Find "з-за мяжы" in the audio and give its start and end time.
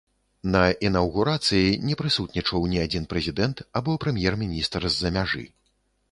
4.95-5.45